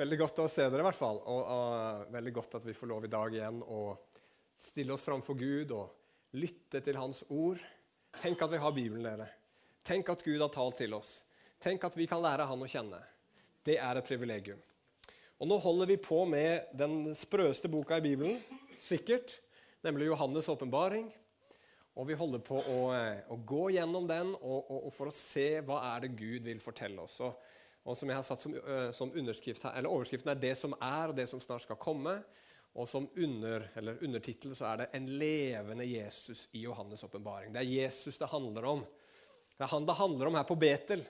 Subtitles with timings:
[0.00, 1.18] Veldig godt å se dere, i hvert fall.
[1.28, 3.80] Og, og veldig godt at vi får lov i dag igjen å
[4.56, 7.60] stille oss framfor Gud og lytte til Hans ord.
[8.22, 9.26] Tenk at vi har Bibelen, dere.
[9.84, 11.18] Tenk at Gud har talt til oss.
[11.60, 13.02] Tenk at vi kan lære Han å kjenne.
[13.60, 14.64] Det er et privilegium.
[15.36, 18.40] Og nå holder vi på med den sprøeste boka i Bibelen,
[18.80, 19.36] sikkert,
[19.84, 21.10] nemlig Johannes' åpenbaring.
[22.00, 25.50] Og vi holder på å, å, gå gjennom den og, og, og for å se
[25.60, 27.20] hva er det Gud vil fortelle oss.
[27.20, 27.36] Og
[27.84, 28.54] og som jeg har satt som,
[28.92, 32.22] som underskrift her, eller Overskriften er 'Det som er, og det som snart skal komme'.
[32.74, 33.66] Og som under,
[34.02, 37.52] undertittel så er det 'En levende Jesus i Johannes' åpenbaring'.
[37.52, 38.84] Det er Jesus det handler om.
[39.58, 41.06] Det er han det handler om her på Betel.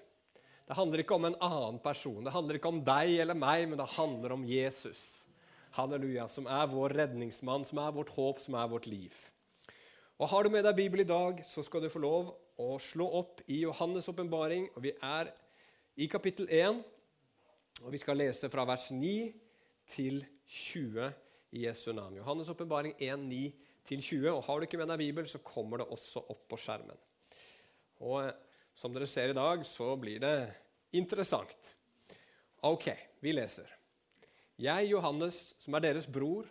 [0.68, 2.24] Det handler ikke om en annen person.
[2.24, 5.24] Det handler ikke om deg eller meg, men det handler om Jesus.
[5.72, 9.12] Halleluja, Som er vår redningsmann, som er vårt håp, som er vårt liv.
[10.18, 13.06] Og Har du med deg Bibel i dag, så skal du få lov å slå
[13.20, 14.68] opp i Johannes' åpenbaring.
[14.76, 15.32] Vi er
[15.96, 16.82] i kapittel 1.
[17.80, 19.32] Og vi skal lese fra vers 9
[19.90, 21.10] til 20
[21.56, 22.18] i Jesu navn.
[22.20, 23.24] Johannes' åpenbaring 1,
[23.88, 24.28] 9-20.
[24.30, 26.98] Og Har du ikke med deg Bibel, så kommer det også opp på skjermen.
[28.00, 28.32] Og eh,
[28.74, 30.54] Som dere ser i dag, så blir det
[30.96, 31.74] interessant.
[32.64, 32.86] Ok,
[33.20, 33.66] vi leser.
[34.56, 36.46] Jeg, Johannes, som er deres bror,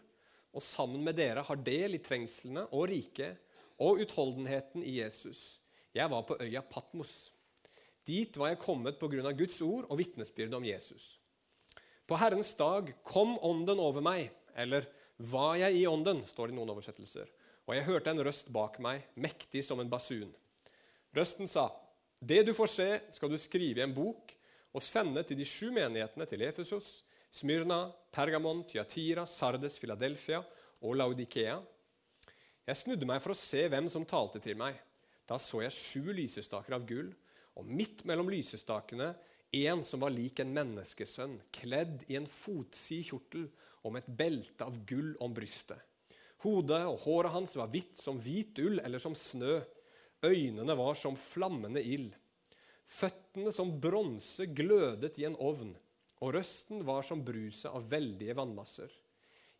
[0.53, 3.39] og sammen med dere har del i trengslene og riket
[3.81, 5.59] og utholdenheten i Jesus.
[5.95, 7.31] Jeg var på øya Patmos
[8.09, 9.33] Dit var jeg kommet pga.
[9.37, 11.19] Guds ord og vitnesbyrdet om Jesus.
[12.09, 14.87] På Herrens dag kom Ånden over meg, eller
[15.29, 17.29] var jeg i Ånden, står det i noen oversettelser.
[17.69, 20.31] Og jeg hørte en røst bak meg, mektig som en basun.
[21.13, 21.69] Røsten sa,
[22.19, 24.33] Det du får se, skal du skrive i en bok
[24.73, 30.41] og sende til de sju menighetene til Efesos, Smyrna, Pergamon, Tyatira, Sardes, Philadelphia
[30.81, 31.59] og Laudikea.
[32.65, 34.77] Jeg snudde meg for å se hvem som talte til meg.
[35.29, 37.13] Da så jeg sju lysestaker av gull
[37.59, 39.13] og midt mellom lysestakene
[39.51, 43.47] en som var lik en menneskesønn, kledd i en fotsid kjortel
[43.83, 45.79] og med et belte av gull om brystet.
[46.43, 49.59] Hodet og håret hans var hvitt som hvit ull eller som snø.
[50.23, 52.13] Øynene var som flammende ild.
[52.89, 55.73] Føttene som bronse glødet i en ovn,
[56.19, 58.89] og røsten var som bruset av veldige vannmasser.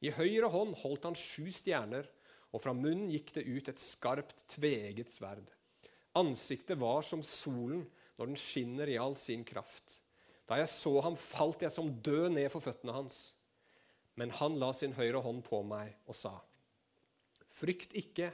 [0.02, 2.08] I høyre hånd holdt han sju stjerner,
[2.50, 5.50] og fra munnen gikk det ut et skarpt, tveget sverd.
[6.20, 7.86] Ansiktet var som solen
[8.20, 10.02] når den skinner i all sin kraft.
[10.50, 13.20] Da jeg så ham, falt jeg som død ned for føttene hans.
[14.20, 16.36] Men han la sin høyre hånd på meg og sa,
[17.50, 18.30] Frykt ikke,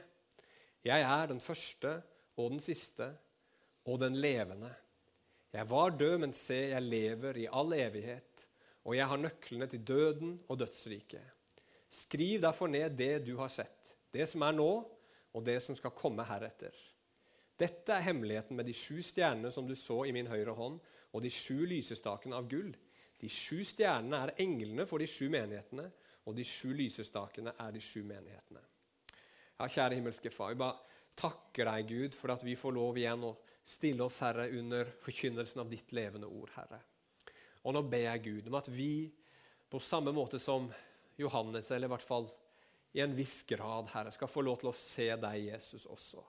[0.86, 1.94] jeg er den første
[2.36, 3.08] og den siste
[3.86, 4.72] og den levende.
[5.54, 8.44] Jeg var død, men se, jeg lever i all evighet,
[8.84, 11.32] og jeg har nøklene til døden og dødsriket.
[11.88, 14.70] Skriv derfor ned det du har sett, det som er nå,
[15.32, 16.74] og det som skal komme heretter.
[17.56, 20.76] Dette er hemmeligheten med de sju stjernene som du så i min høyre hånd,
[21.16, 22.74] og de sju lysestakene av gull.
[23.20, 25.86] De sju stjernene er englene for de sju menighetene,
[26.26, 28.60] og de sju lysestakene er de sju menighetene.
[29.56, 30.82] Ja, kjære himmelske Far, vi bare
[31.16, 33.32] takker deg, Gud, for at vi får lov igjen å
[33.66, 36.82] stille oss, Herre, under forkynnelsen av ditt levende ord, Herre.
[37.64, 39.08] Og nå ber jeg Gud om at vi,
[39.72, 40.68] på samme måte som
[41.16, 42.28] Johannes, eller i hvert fall
[42.96, 46.22] i en viss grad, Herre, skal få lov til å se deg, Jesus, også.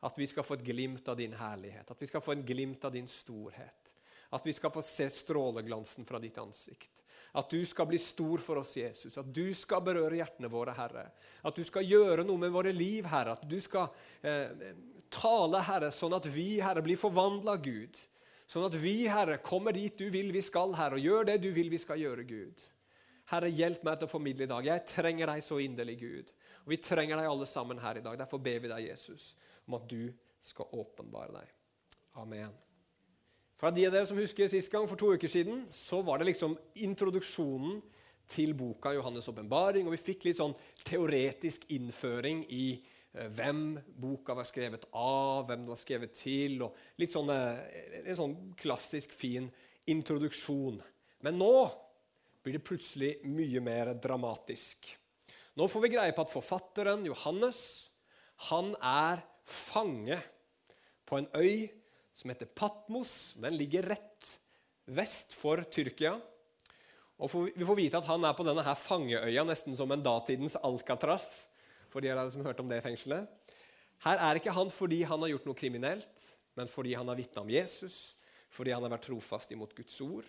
[0.00, 2.84] At vi skal få et glimt av din herlighet, at vi skal få en glimt
[2.88, 3.94] av din storhet.
[4.30, 7.02] At vi skal få se stråleglansen fra ditt ansikt.
[7.32, 9.18] At du skal bli stor for oss, Jesus.
[9.18, 11.08] At du skal berøre hjertene våre, Herre.
[11.46, 13.36] At du skal gjøre noe med våre liv, Herre.
[13.36, 13.90] At du skal
[14.22, 14.72] eh,
[15.12, 17.98] tale, Herre, sånn at vi, Herre, blir forvandla, Gud.
[18.50, 21.50] Sånn at vi, Herre, kommer dit du vil vi skal, Herre, og gjør det du
[21.54, 22.66] vil vi skal gjøre, Gud.
[23.30, 24.66] Herre, hjelp meg til å formidle i dag.
[24.66, 26.34] Jeg trenger deg så inderlig, Gud.
[26.64, 28.18] Og vi trenger deg alle sammen her i dag.
[28.18, 29.32] Derfor ber vi deg, Jesus
[29.68, 30.10] om at du
[30.44, 31.54] skal åpenbare deg.
[32.20, 32.52] Amen.
[33.60, 36.30] For de av dere som husker Sist gang, for to uker siden, så var det
[36.30, 37.82] liksom introduksjonen
[38.30, 39.84] til boka Johannes' åpenbaring.
[39.84, 40.54] Og vi fikk litt sånn
[40.86, 46.56] teoretisk innføring i eh, hvem boka var skrevet av, hvem den var skrevet til.
[46.64, 49.50] og Litt sånn, eh, en sånn klassisk fin
[49.90, 50.80] introduksjon.
[51.26, 51.52] Men nå
[52.40, 54.88] blir det plutselig mye mer dramatisk.
[55.58, 57.90] Nå får vi greie på at forfatteren Johannes
[58.48, 60.18] han er fange
[61.06, 61.68] på en øy
[62.14, 63.34] som heter Patmos.
[63.40, 64.30] Den ligger rett
[64.90, 66.16] vest for Tyrkia.
[67.20, 70.56] Og Vi får vite at han er på denne her fangeøya, nesten som en datidens
[70.56, 71.46] Alcatraz.
[71.90, 73.26] for de av dere som hørte om det fengselet.
[74.04, 77.42] Her er ikke han fordi han har gjort noe kriminelt, men fordi han har vitna
[77.42, 78.14] om Jesus,
[78.48, 80.28] fordi han har vært trofast imot Guds ord.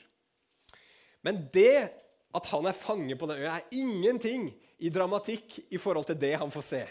[1.21, 1.91] Men det
[2.33, 4.49] at han er fange på den øya, er ingenting
[4.79, 6.81] i dramatikk i forhold til det han får se.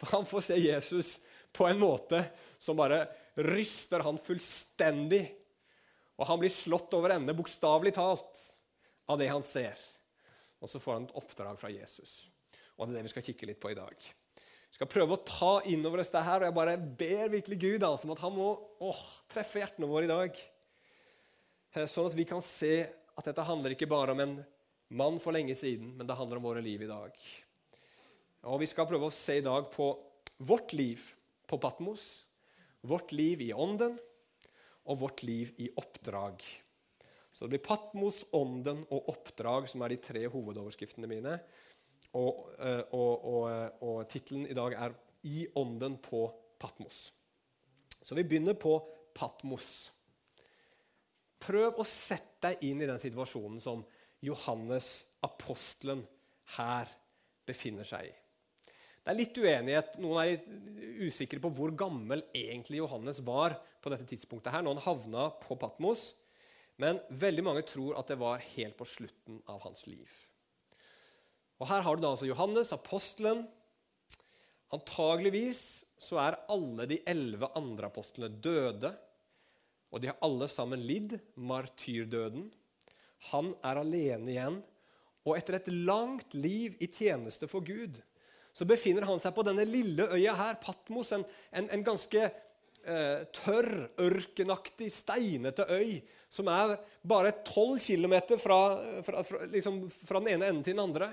[0.00, 1.20] For han får se Jesus
[1.52, 2.24] på en måte
[2.58, 3.04] som bare
[3.34, 5.24] ryster han fullstendig.
[6.20, 8.40] Og han blir slått over ende, bokstavelig talt,
[9.10, 9.78] av det han ser.
[10.62, 12.30] Og så får han et oppdrag fra Jesus.
[12.76, 13.96] Og det er det vi skal kikke litt på i dag.
[14.72, 17.58] Vi skal prøve å ta inn over oss det her, og jeg bare ber virkelig
[17.60, 18.48] Gud altså, om at han må
[18.80, 19.02] åh,
[19.32, 20.38] treffe hjertene våre i dag.
[21.74, 24.38] Eh, sånn at vi kan se at dette handler ikke bare om en
[24.96, 27.16] mann for lenge siden, men det handler om våre liv i dag.
[28.48, 29.90] Og Vi skal prøve å se i dag på
[30.42, 31.04] vårt liv
[31.46, 32.24] på Patmos,
[32.80, 33.96] vårt liv i ånden
[34.90, 36.42] og vårt liv i oppdrag.
[37.32, 41.38] Så det blir Patmos, ånden og oppdrag som er de tre hovedoverskriftene mine.
[42.18, 44.94] Og, eh, og, og, eh, og tittelen i dag er
[45.24, 46.26] 'I ånden på
[46.58, 47.10] Patmos'.
[48.02, 48.74] Så vi begynner på
[49.14, 49.92] Patmos.
[51.40, 53.84] Prøv å sette deg inn i den situasjonen som
[54.22, 56.06] Johannes, apostelen,
[56.58, 56.88] her
[57.46, 58.21] befinner seg i.
[59.02, 59.96] Det er litt uenighet.
[59.98, 60.42] Noen er
[61.02, 65.56] usikre på hvor gammel egentlig Johannes var på dette tidspunktet her, når han havna på
[65.58, 66.12] Patmos.
[66.78, 70.06] Men veldig mange tror at det var helt på slutten av hans liv.
[71.58, 73.44] Og Her har du da altså Johannes, apostelen.
[74.72, 75.62] Antageligvis
[76.00, 78.94] så er alle de elleve andre apostlene døde.
[79.92, 82.48] Og de har alle sammen lidd martyrdøden.
[83.30, 84.62] Han er alene igjen.
[85.26, 88.00] Og etter et langt liv i tjeneste for Gud
[88.52, 91.24] så befinner han seg på denne lille øya her, Patmos, en,
[91.56, 93.72] en, en ganske eh, tørr,
[94.04, 96.02] ørkenaktig, steinete øy
[96.32, 98.60] som er bare 12 km fra,
[99.04, 101.10] fra, fra, liksom fra, den ene enden til den andre.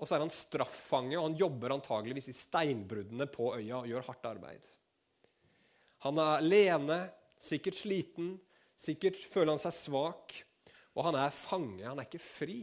[0.00, 4.06] Og så er han straffange, og han jobber antageligvis i steinbruddene på øya og gjør
[4.08, 4.70] hardt arbeid.
[6.06, 6.98] Han er alene,
[7.38, 8.32] sikkert sliten,
[8.80, 10.34] sikkert føler han seg svak.
[10.96, 12.62] Og han er fange, han er ikke fri.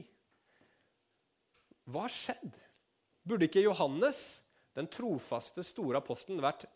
[1.89, 2.57] Hva har skjedd?
[3.25, 4.41] Burde ikke Johannes,
[4.77, 6.68] den trofaste, store apostelen, vært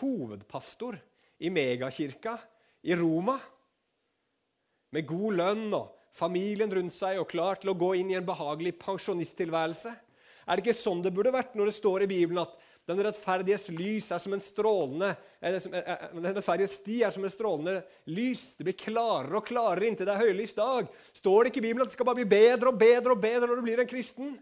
[0.00, 0.96] hovedpastor
[1.44, 2.38] i megakirka
[2.88, 3.36] i Roma
[4.92, 8.26] med god lønn og familien rundt seg og klar til å gå inn i en
[8.28, 9.92] behagelig pensjonisttilværelse?
[10.42, 12.56] Er det ikke sånn det burde vært når det står i Bibelen at
[12.88, 17.76] den rettferdiges lys er som en strålende Den rettferdige sti er som en strålende
[18.10, 18.56] lys.
[18.58, 20.88] Det blir klarere og klarere inntil det er høylys dag.
[21.14, 23.46] Står det ikke i Bibelen at det skal bare bli bedre og bedre og bedre
[23.46, 24.34] når du blir en kristen?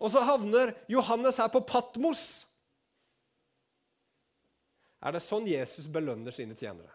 [0.00, 2.46] Og så havner Johannes her på Patmos.
[5.00, 6.92] Er det sånn Jesus belønner sine tjenere?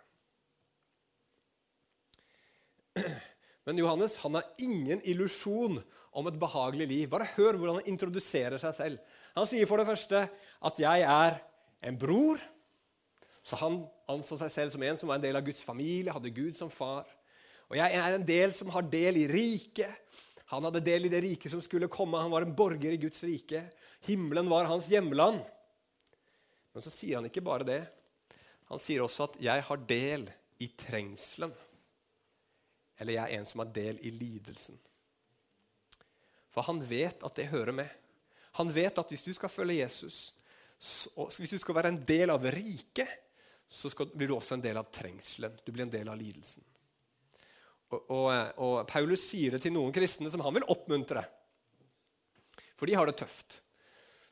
[3.65, 5.79] Men Johannes han har ingen illusjon
[6.15, 7.05] om et behagelig liv.
[7.11, 9.15] Bare hør hvordan han introduserer seg selv.
[9.35, 10.27] Han sier for det første
[10.69, 11.41] at 'jeg er
[11.83, 12.41] en bror'.
[13.43, 16.33] Så Han anså seg selv som en som var en del av Guds familie, hadde
[16.33, 17.05] Gud som far.
[17.69, 19.95] Og 'jeg er en del som har del i riket'.
[20.53, 22.21] Han hadde del i det riket som skulle komme.
[22.21, 23.63] Han var en borger i Guds rike.
[24.05, 25.41] Himmelen var hans hjemland.
[26.73, 27.81] Men så sier han ikke bare det.
[28.69, 31.53] Han sier også at 'jeg har del i trengselen'
[32.97, 34.77] eller jeg er en som har del i lidelsen.
[36.51, 37.89] For han vet at det hører med.
[38.59, 40.31] Han vet at hvis du skal følge Jesus,
[40.79, 43.09] hvis du skal være en del av riket,
[43.67, 45.57] så blir du også en del av trengselen.
[45.65, 46.63] Du blir en del av lidelsen.
[47.93, 51.21] Og, og, Paulus sier det til noen kristne som han vil oppmuntre.
[52.75, 53.61] For de har det tøft.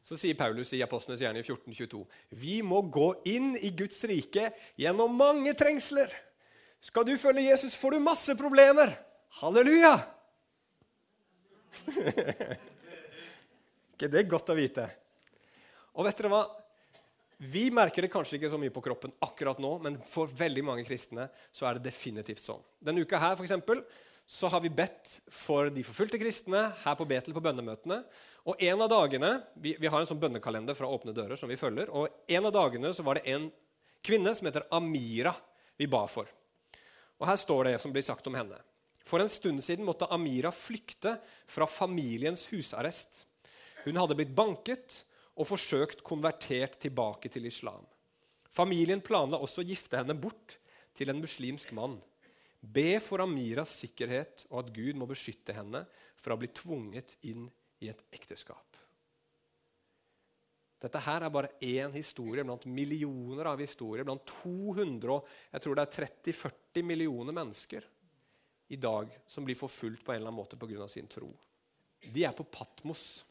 [0.04, 2.02] Så sier Paulus i Apostlenes gjerne i 1422.:
[2.42, 6.12] Vi må gå inn i Guds rike gjennom mange trengsler.
[6.84, 8.92] Skal du følge Jesus, får du masse problemer.
[9.40, 9.94] Halleluja!
[13.94, 14.90] ikke det er godt å vite?
[15.96, 16.44] Og vet dere hva?
[17.44, 20.86] Vi merker det kanskje ikke så mye på kroppen akkurat nå, men for veldig mange
[20.88, 22.62] kristne så er det definitivt sånn.
[22.80, 23.82] Denne uka her for eksempel,
[24.24, 28.00] så har vi bedt for de forfulgte kristne her på Betel på bønnemøtene.
[28.48, 31.60] Og en av dagene, vi, vi, har en sånn bønnekalender fra Åpne dører som vi
[31.60, 33.50] følger, og en av dagene så var det en
[34.04, 35.36] kvinne som heter Amira
[35.80, 36.30] vi ba for.
[37.20, 38.60] Og Her står det som blir sagt om henne.
[39.04, 41.18] For en stund siden måtte Amira flykte
[41.52, 43.26] fra familiens husarrest.
[43.84, 47.86] Hun hadde blitt banket og forsøkt konvertert tilbake til islam.
[48.54, 50.60] Familien planla også å gifte henne bort
[50.94, 51.98] til en muslimsk mann.
[52.62, 55.84] Be for Amiras sikkerhet og at Gud må beskytte henne
[56.16, 57.48] fra å bli tvunget inn
[57.84, 58.78] i et ekteskap.
[60.84, 64.04] Dette her er bare én historie blant millioner av historier.
[64.04, 67.88] Blant 200 og jeg tror det er 30-40 millioner mennesker
[68.76, 70.88] i dag som blir forfulgt på en eller annen måte pga.
[70.88, 71.32] sin tro.
[72.04, 73.24] De er på Patmos,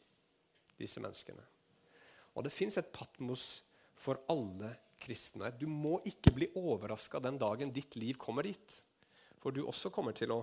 [0.77, 1.45] disse menneskene.
[2.33, 3.61] Og det fins et Patmos
[3.99, 4.73] for alle
[5.03, 5.51] kristne.
[5.59, 8.79] Du må ikke bli overraska den dagen ditt liv kommer dit.
[9.43, 10.39] For du også kommer til å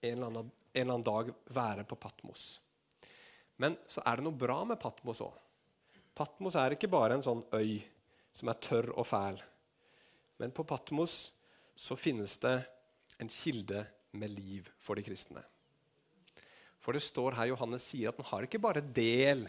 [0.00, 2.54] en eller annen, en eller annen dag være på Patmos.
[3.60, 5.34] Men så er det noe bra med Patmos òg.
[6.16, 7.78] Patmos er ikke bare en sånn øy
[8.32, 9.40] som er tørr og fæl.
[10.40, 11.16] Men på Patmos
[11.76, 12.56] så finnes det
[13.20, 13.84] en kilde
[14.16, 15.42] med liv for de kristne.
[16.80, 19.44] For det står her Johannes sier at han har ikke bare del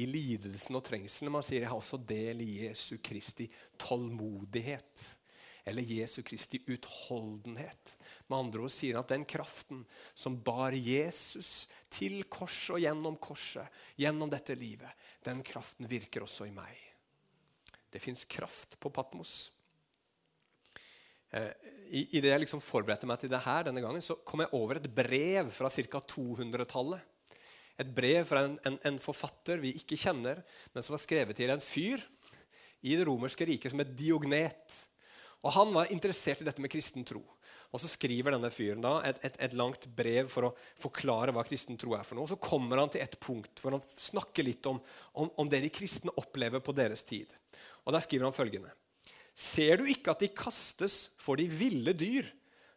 [0.00, 5.02] i lidelsen og trengselen, Man sier jeg har også del i Jesu Kristi tålmodighet.
[5.64, 7.96] Eller Jesu Kristi utholdenhet.
[8.26, 9.84] Med andre ord sier han at den kraften
[10.14, 13.68] som bar Jesus til korset og gjennom korset,
[14.00, 14.90] gjennom dette livet,
[15.22, 16.74] den kraften virker også i meg.
[17.92, 19.52] Det fins kraft på Patmos.
[21.30, 21.52] Eh,
[21.92, 24.52] I, i det jeg liksom forberedte meg til det her denne gangen, så kom jeg
[24.56, 26.00] over et brev fra ca.
[26.16, 27.11] 200-tallet.
[27.80, 30.42] Et brev fra en, en, en, forfatter vi ikke kjenner,
[30.74, 32.02] men som var skrevet til en fyr
[32.82, 34.76] i det romerske riket som het Diognet.
[35.42, 37.22] Og Han var interessert i dette med kristen tro.
[37.72, 41.44] Og Så skriver denne fyren da et, et, et, langt brev for å forklare hva
[41.46, 42.04] kristen tro er.
[42.04, 42.28] for noe.
[42.28, 44.80] Og Så kommer han til et punkt hvor han snakker litt om,
[45.16, 47.32] om, om det de kristne opplever på deres tid.
[47.86, 48.74] Og Der skriver han følgende.:
[49.34, 52.28] Ser du ikke at de kastes for de ville dyr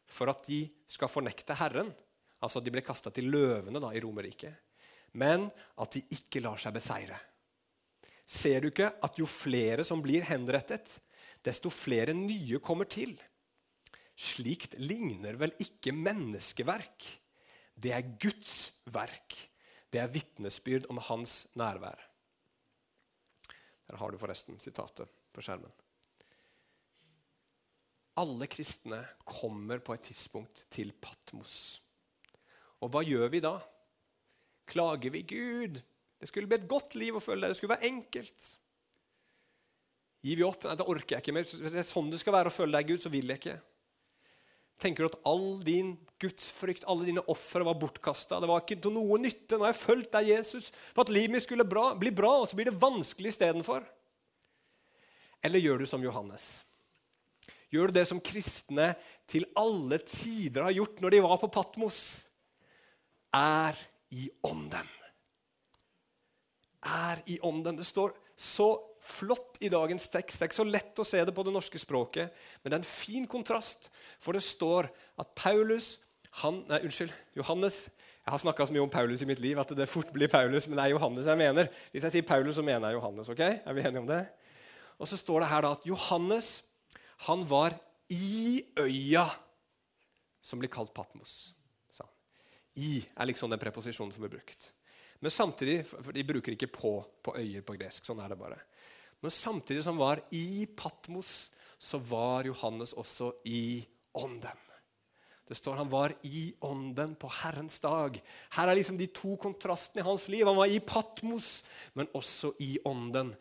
[0.08, 1.92] for at de skal fornekte Herren?
[2.40, 4.65] Altså at De ble kasta til løvene da, i Romerriket.
[5.16, 5.48] Men
[5.80, 7.18] at de ikke lar seg beseire.
[8.26, 10.98] Ser du ikke at jo flere som blir henrettet,
[11.46, 13.14] desto flere nye kommer til?
[14.16, 17.06] Slikt ligner vel ikke menneskeverk?
[17.76, 19.38] Det er Guds verk.
[19.92, 22.00] Det er vitnesbyrd om hans nærvær.
[23.86, 25.72] Der har du forresten sitatet på skjermen.
[28.20, 31.82] Alle kristne kommer på et tidspunkt til Patmos.
[32.80, 33.58] Og hva gjør vi da?
[34.70, 35.82] Klager vi Gud?
[36.20, 37.54] Det skulle bli et godt liv å følge deg.
[37.54, 38.50] Det skulle være enkelt.
[40.26, 40.66] Gir vi opp?
[40.66, 41.46] Nei, det orker jeg ikke mer.
[41.46, 43.58] Hvis det er sånn det skal være å følge deg, Gud, så vil jeg ikke.
[44.82, 48.42] Tenker du at all din gudsfrykt, alle dine ofre var bortkasta?
[48.42, 49.56] Det var ikke til noe nytte.
[49.56, 52.50] Nå har jeg fulgt deg, Jesus, for at livet mitt skulle bra, bli bra, og
[52.50, 53.86] så blir det vanskelig istedenfor.
[55.46, 56.66] Eller gjør du som Johannes?
[57.72, 58.94] Gjør du det som kristne
[59.30, 62.00] til alle tider har gjort når de var på Patmos?
[63.36, 63.78] Er
[64.16, 64.88] i ånden.
[66.86, 67.78] Er i ånden.
[67.80, 68.70] Det står så
[69.06, 70.40] flott i dagens tekst.
[70.40, 72.84] Det er ikke så lett å se det på det norske språket, men det er
[72.84, 73.90] en fin kontrast.
[74.24, 74.90] For det står
[75.22, 75.96] at Paulus
[76.42, 77.14] han, Nei, unnskyld.
[77.38, 77.86] Johannes.
[78.26, 80.66] Jeg har snakka så mye om Paulus i mitt liv at det fort blir Paulus,
[80.68, 81.70] men det er Johannes jeg mener.
[81.94, 83.30] Hvis jeg sier Paulus, så mener jeg Johannes.
[83.32, 83.44] ok?
[83.46, 84.26] Er vi enige om det?
[85.00, 86.50] Og så står det her da at Johannes
[87.30, 87.78] han var
[88.12, 89.24] i øya
[90.44, 91.55] som blir kalt Patmos.
[92.76, 94.72] I er liksom den preposisjonen som blir brukt.
[95.20, 98.06] Men samtidig, for De bruker ikke på på øyer på gresk.
[98.06, 98.60] sånn er det bare.
[99.22, 104.60] Men samtidig som var i Patmos, så var Johannes også i ånden.
[105.48, 108.18] Det står han var i ånden på Herrens dag.
[108.56, 110.46] Her er liksom de to kontrastene i hans liv.
[110.46, 111.64] Han var i Patmos,
[111.94, 113.36] men også i ånden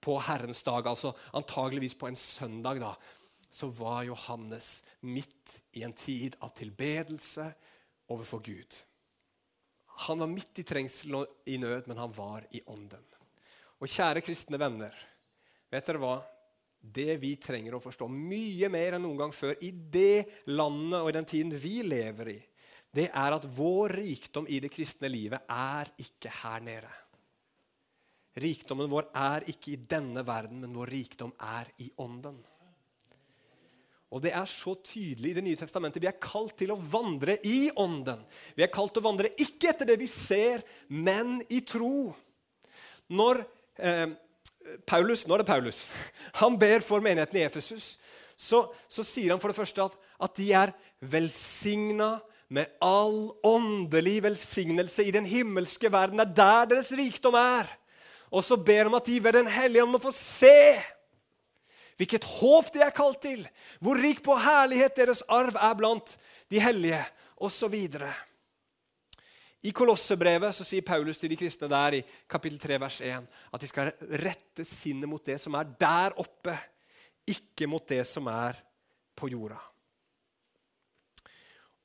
[0.00, 2.94] på Herrens dag, altså antageligvis på en søndag, da,
[3.50, 7.50] så var Johannes midt i en tid av tilbedelse
[8.10, 8.80] overfor Gud.
[10.06, 13.04] Han var midt i trengsel og i nød, men han var i ånden.
[13.80, 14.94] Og kjære kristne venner,
[15.72, 16.18] vet dere hva?
[16.80, 21.10] Det vi trenger å forstå mye mer enn noen gang før i det landet og
[21.10, 22.38] i den tiden vi lever i,
[22.90, 26.90] det er at vår rikdom i det kristne livet er ikke her nede.
[28.40, 32.40] Rikdommen vår er ikke i denne verden, men vår rikdom er i ånden.
[34.10, 36.02] Og Det er så tydelig i Det nye testamentet.
[36.02, 38.24] Vi er kalt til å vandre i ånden.
[38.56, 42.10] Vi er kalt til å vandre ikke etter det vi ser, men i tro.
[43.10, 43.44] Når
[43.78, 44.08] eh,
[44.86, 45.84] Paulus, Nå er det Paulus.
[46.42, 47.94] Han ber for menigheten i Efesus.
[48.40, 50.70] Så, så sier han for det første at, at de er
[51.12, 52.14] velsigna
[52.48, 56.18] med all åndelig velsignelse i den himmelske verden.
[56.18, 57.68] Det er der deres rikdom er.
[58.32, 60.56] Og så ber han at de ved Den hellige ånd må få se
[62.00, 63.44] hvilket håp de er kalt til,
[63.84, 66.16] hvor rik på herlighet deres arv er blant
[66.50, 67.02] de hellige,
[67.40, 67.76] osv.
[69.60, 73.60] I Kolossebrevet så sier Paulus til de kristne der i kapittel 3, vers 1 at
[73.60, 73.92] de skal
[74.22, 76.56] rette sinnet mot det som er der oppe,
[77.28, 78.60] ikke mot det som er
[79.16, 79.60] på jorda.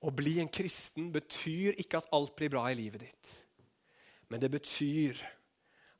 [0.05, 3.33] Å bli en kristen betyr ikke at alt blir bra i livet ditt.
[4.31, 5.19] Men det betyr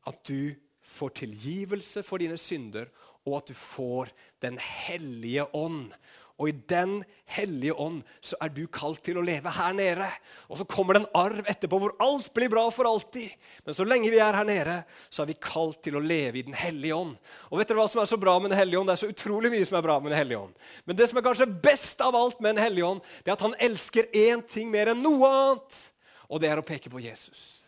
[0.07, 0.53] at du
[0.85, 2.87] får tilgivelse for dine synder,
[3.25, 4.13] og at du får
[4.43, 5.93] Den hellige ånd.
[6.35, 6.97] Og i Den
[7.31, 10.07] hellige ånd så er du kalt til å leve her nede.
[10.51, 13.31] Og så kommer det en arv etterpå hvor alt blir bra for alltid.
[13.63, 14.75] Men så lenge vi er her nede,
[15.07, 17.15] så er vi kalt til å leve i Den hellige ånd.
[17.49, 18.91] Og vet dere hva som er så bra med Den hellige ånd?
[18.91, 20.69] Det er så utrolig mye som er bra med Den hellige ånd.
[20.83, 23.47] Men det som er kanskje best av alt med Den hellige ånd, det er at
[23.47, 25.83] han elsker én ting mer enn noe annet.
[26.27, 27.63] Og det er å peke på Jesus.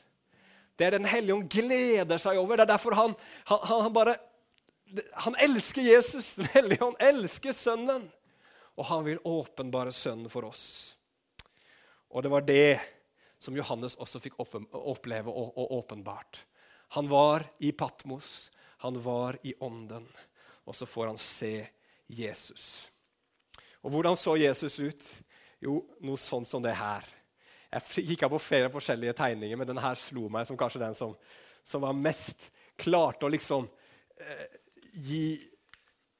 [0.77, 2.59] Det er Den hellige ånd gleder seg over.
[2.59, 3.15] Det er derfor han,
[3.47, 4.19] han, han bare
[5.23, 6.35] Han elsker Jesus.
[6.39, 8.07] Den hellige ånd elsker Sønnen.
[8.77, 10.95] Og han vil åpenbare Sønnen for oss.
[12.13, 12.79] Og det var det
[13.39, 16.45] som Johannes også fikk oppleve og, åpenbart.
[16.95, 18.51] Han var i Patmos,
[18.85, 20.05] han var i ånden,
[20.65, 21.67] og så får han se
[22.07, 22.89] Jesus.
[23.81, 25.09] Og hvordan så Jesus ut?
[25.59, 27.05] Jo, noe sånt som det her.
[27.67, 31.13] Jeg gikk på flere forskjellige tegninger, men denne her slo meg som kanskje den som,
[31.65, 32.47] som var mest
[32.79, 34.57] klarte å liksom eh,
[34.97, 35.37] gi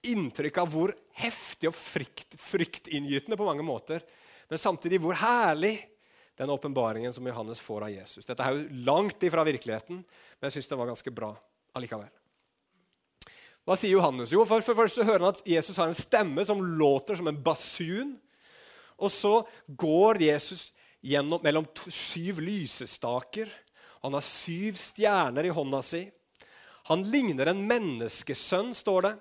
[0.08, 4.04] inntrykk av hvor heftig og frykt, fryktinngytende på mange måter,
[4.48, 5.76] men samtidig hvor herlig
[6.38, 8.26] den åpenbaringen som Johannes får av Jesus.
[8.26, 11.32] Dette er jo langt ifra virkeligheten, men jeg syns det var ganske bra
[11.78, 12.12] allikevel.
[13.68, 14.32] Hva sier Johannes?
[14.32, 17.40] Jo, for, for først hører han at Jesus har en stemme som låter som en
[17.44, 18.14] basun.
[18.96, 19.34] Og så
[19.68, 20.70] går Jesus
[21.04, 23.52] gjennom, mellom to, syv lysestaker.
[24.06, 26.06] Han har syv stjerner i hånda si.
[26.88, 29.14] Han ligner en menneskesønn, står det.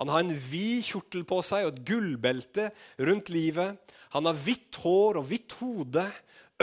[0.00, 2.68] Han har en vid kjortel på seg og et gullbelte
[3.06, 3.78] rundt livet.
[4.14, 6.04] Han har hvitt hår og hvitt hode,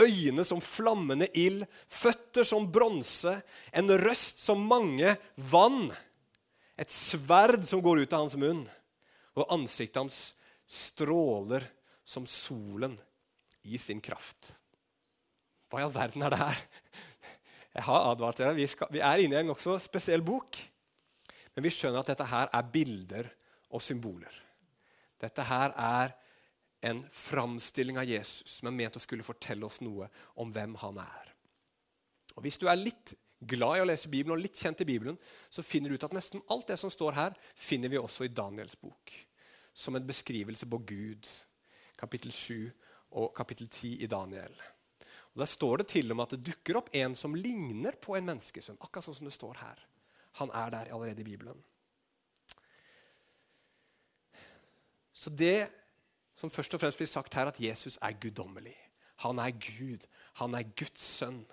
[0.00, 3.34] øyne som flammende ild, føtter som bronse,
[3.72, 5.16] en røst som mange
[5.50, 5.90] vann,
[6.80, 8.64] et sverd som går ut av hans munn,
[9.36, 10.22] og ansiktet hans
[10.68, 11.66] stråler
[12.04, 12.96] som solen
[13.68, 14.54] i sin kraft.
[15.68, 16.62] Hva i all verden er det her?
[17.72, 18.56] Jeg har advart dere.
[18.56, 20.58] Vi, skal, vi er inne i en nokså spesiell bok.
[21.54, 23.30] Men vi skjønner at dette her er bilder
[23.72, 24.34] og symboler.
[25.20, 26.14] Dette her er
[26.82, 30.08] en framstilling av Jesus som er ment å skulle fortelle oss noe
[30.42, 31.28] om hvem han er.
[32.36, 35.18] Og Hvis du er litt glad i å lese Bibelen og litt kjent i Bibelen,
[35.50, 38.32] så finner du ut at nesten alt det som står her, finner vi også i
[38.32, 39.12] Daniels bok.
[39.74, 41.28] Som en beskrivelse på Gud.
[41.98, 42.70] Kapittel 7
[43.18, 44.54] og kapittel 10 i Daniel.
[45.32, 48.16] Og Der står det til og med at det dukker opp en som ligner på
[48.16, 48.80] en menneskesønn.
[48.80, 49.78] akkurat sånn som det står her.
[50.40, 51.64] Han er der allerede i Bibelen.
[55.12, 55.70] Så det
[56.34, 58.76] som først og fremst blir sagt her, at Jesus er guddommelig.
[59.22, 60.06] Han er Gud.
[60.40, 61.44] Han er Guds sønn.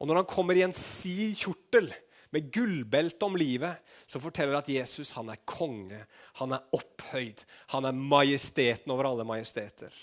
[0.00, 1.92] Og Når han kommer i en sid kjortel
[2.34, 6.02] med gullbelte om livet, så forteller det at Jesus han er konge,
[6.40, 9.94] han er opphøyd, han er majesteten over alle majesteter.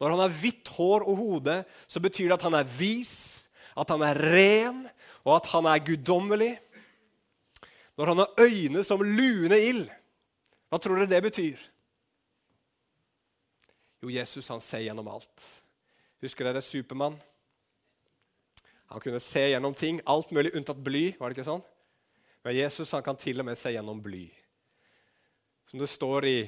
[0.00, 3.14] Når han har hvitt hår og hode, så betyr det at han er vis,
[3.76, 4.82] at han er ren,
[5.24, 6.52] og at han er guddommelig.
[7.96, 9.86] Når han har øyne som lune ild,
[10.68, 11.62] hva tror dere det betyr?
[14.02, 15.46] Jo, Jesus han ser gjennom alt.
[16.22, 17.16] Husker dere Supermann?
[18.92, 21.16] Han kunne se gjennom ting, alt mulig unntatt bly.
[21.18, 21.64] var det ikke sånn?
[22.44, 24.28] Men Jesus han kan til og med se gjennom bly.
[25.66, 26.38] Som det står i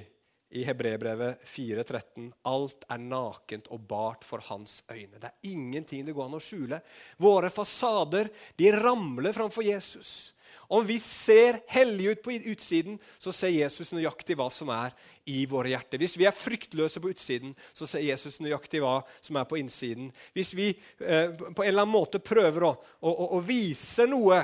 [0.50, 5.20] i Hebrebrevet 4,13.: Alt er nakent og bart for hans øyne.
[5.20, 6.80] Det er ingenting det går an å skjule.
[7.20, 10.32] Våre fasader de ramler framfor Jesus.
[10.68, 14.92] Om vi ser hellige ut på utsiden, så ser Jesus nøyaktig hva som er
[15.28, 16.00] i våre hjerter.
[16.00, 20.10] Hvis vi er fryktløse på utsiden, så ser Jesus nøyaktig hva som er på innsiden.
[20.36, 20.68] Hvis vi
[21.00, 24.42] eh, på en eller annen måte prøver å, å, å vise noe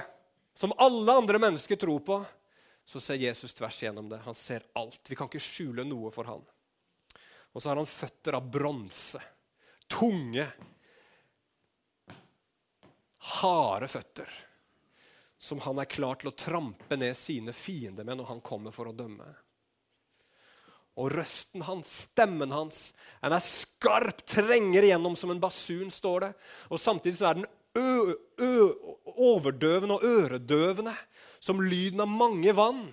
[0.57, 2.23] som alle andre mennesker tror på,
[2.85, 4.21] så ser Jesus tvers igjennom det.
[4.25, 5.01] Han ser alt.
[5.09, 6.43] Vi kan ikke skjule noe for han.
[7.53, 9.21] Og så har han føtter av bronse.
[9.89, 10.49] Tunge,
[13.41, 14.29] harde føtter.
[15.39, 18.91] Som han er klar til å trampe ned sine fiender med når han kommer for
[18.91, 19.31] å dømme.
[21.01, 22.93] Og røsten hans, stemmen hans,
[23.23, 26.33] den er skarp, trenger igjennom som en basun, står det.
[26.71, 27.49] Og samtidig så er den
[29.25, 30.95] overdøvende og øredøvende
[31.45, 32.87] som lyden av mange vann.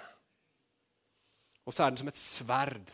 [1.64, 2.92] Og så er den som et sverd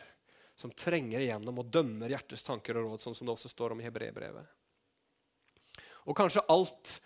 [0.58, 3.82] som trenger igjennom og dømmer hjertets tanker og råd, sånn som det også står om
[3.82, 4.54] i hebreerbrevet.
[6.08, 6.98] Og kanskje alt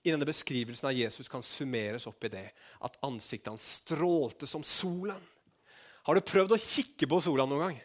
[0.00, 2.46] i denne beskrivelsen av Jesus kan summeres opp i det
[2.86, 5.20] at ansiktet hans strålte som solen.
[6.06, 7.80] Har du prøvd å kikke på sola noen gang?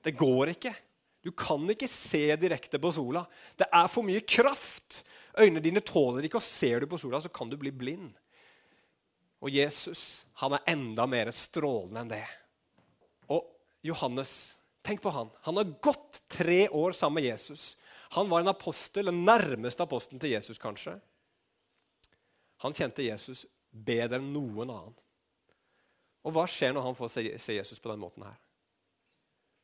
[0.00, 0.72] Det går ikke.
[1.20, 3.26] Du kan ikke se direkte på sola.
[3.56, 5.02] Det er for mye kraft.
[5.36, 8.14] Øynene dine tåler ikke, og ser du på sola, så kan du bli blind.
[9.40, 12.26] Og Jesus han er enda mer strålende enn det.
[13.32, 13.44] Og
[13.84, 15.30] Johannes, tenk på han.
[15.46, 17.76] Han har gått tre år sammen med Jesus.
[18.16, 20.96] Han var en apostel, den nærmeste apostelen til Jesus, kanskje.
[22.64, 24.96] Han kjente Jesus bedre enn noen annen.
[26.26, 28.36] Og hva skjer når han får se Jesus på den måten her?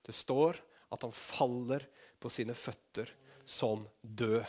[0.07, 0.61] Det står
[0.95, 1.85] at han faller
[2.23, 3.11] på sine føtter
[3.45, 4.47] som død.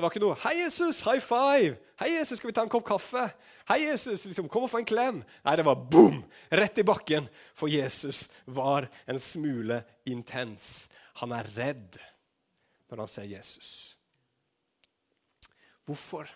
[0.00, 1.02] Det var ikke noe 'Hei, Jesus!
[1.04, 3.34] High five!' 'Hei, Jesus, skal vi ta en kopp kaffe?'
[3.68, 6.22] 'Hei, Jesus, liksom, kom og få en klem!' Nei, det var boom!
[6.48, 7.28] Rett i bakken.
[7.52, 10.88] For Jesus var en smule intens.
[11.20, 11.98] Han er redd
[12.88, 13.96] når han ser Jesus.
[15.84, 16.32] Hvorfor?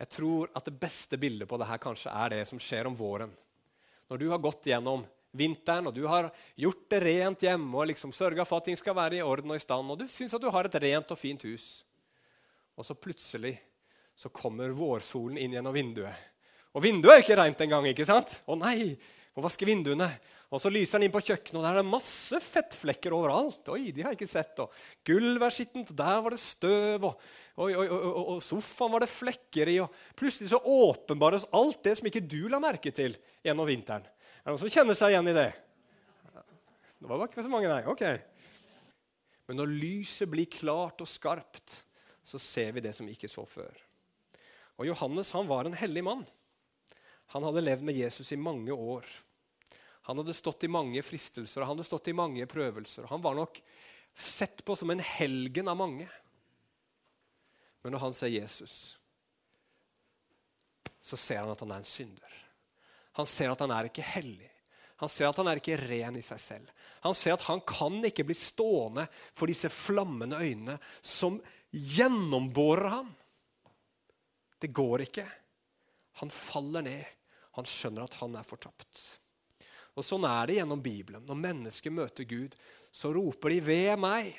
[0.00, 2.98] Jeg tror at det beste bildet på det her kanskje er det som skjer om
[2.98, 3.30] våren.
[4.10, 6.28] Når du har gått gjennom vinteren, og du har
[6.60, 9.58] gjort det rent hjemme og liksom sørga for at ting skal være i orden og
[9.58, 11.70] i stand, og du syns at du har et rent og fint hus.
[12.76, 13.56] Og så plutselig
[14.16, 16.28] så kommer vårsolen inn gjennom vinduet.
[16.72, 17.88] Og vinduet er jo ikke rent engang.
[17.90, 18.38] ikke sant?
[18.48, 18.94] Å nei!
[19.32, 20.10] Må vaske vinduene.
[20.52, 23.70] Og så lyser den inn på kjøkkenet, og der er det masse fettflekker overalt.
[23.72, 24.58] Oi, de har jeg ikke sett.
[24.60, 24.72] Og
[25.08, 27.06] gulvet er skittent, og der var det støv.
[27.08, 27.22] Og,
[27.56, 29.78] og, og, og, sofaen var det flekker i.
[29.80, 34.04] Og plutselig så åpenbares alt det som ikke du la merke til gjennom vinteren.
[34.42, 35.50] Er det noen som kjenner seg igjen i det?
[36.98, 37.82] Det var ikke så mange, nei.
[37.86, 38.02] Ok.
[39.46, 41.82] Men når lyset blir klart og skarpt,
[42.26, 43.70] så ser vi det som vi ikke så før.
[44.78, 46.24] Og Johannes han var en hellig mann.
[47.34, 49.06] Han hadde levd med Jesus i mange år.
[50.10, 53.06] Han hadde stått i mange fristelser og han hadde stått i mange prøvelser.
[53.10, 53.62] Han var nok
[54.18, 56.08] sett på som en helgen av mange.
[57.82, 58.96] Men når han ser Jesus,
[61.02, 62.41] så ser han at han er en synder.
[63.18, 64.48] Han ser at han er ikke hellig.
[65.02, 66.68] Han ser at han er ikke ren i seg selv.
[67.02, 71.40] Han ser at han kan ikke bli stående for disse flammende øynene som
[71.72, 73.10] gjennombårer ham.
[74.62, 75.26] Det går ikke.
[76.22, 77.02] Han faller ned.
[77.58, 79.02] Han skjønner at han er fortapt.
[79.98, 81.26] Og Sånn er det gjennom Bibelen.
[81.26, 82.54] Når mennesker møter Gud,
[82.92, 84.38] så roper de 'ved meg'.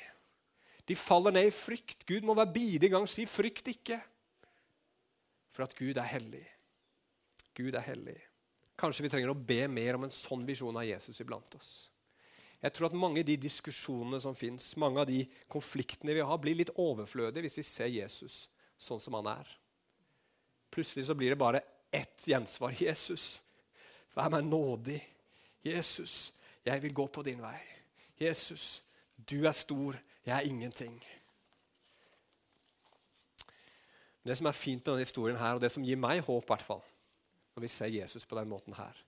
[0.86, 2.06] De faller ned i frykt.
[2.06, 4.00] Gud må hver bidige gang si 'frykt ikke'.
[5.50, 6.48] For at Gud er hellig.
[7.54, 8.23] Gud er hellig.
[8.76, 11.72] Kanskje vi trenger å be mer om en sånn visjon av Jesus iblant oss.
[12.64, 16.38] Jeg tror at Mange av de diskusjonene som fins, mange av de konfliktene vi har,
[16.40, 18.38] blir litt overflødige hvis vi ser Jesus
[18.80, 19.50] sånn som han er.
[20.74, 21.60] Plutselig så blir det bare
[21.94, 22.74] ett gjensvar.
[22.80, 23.42] Jesus,
[24.16, 24.98] vær meg nådig.
[25.64, 26.32] Jesus,
[26.64, 27.58] jeg vil gå på din vei.
[28.18, 28.82] Jesus,
[29.16, 30.96] du er stor, jeg er ingenting.
[34.24, 36.64] Det som er fint med denne historien her, og det som gir meg håp, hvert
[36.64, 36.82] fall,
[37.54, 38.98] når vi ser Jesus på den måten her,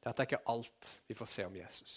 [0.00, 1.96] det er at det er ikke alt vi får se om Jesus.